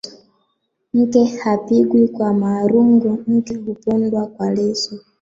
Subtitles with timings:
[0.93, 4.95] Nke hapigwi kwa marungu nke hupondwa kwa leso.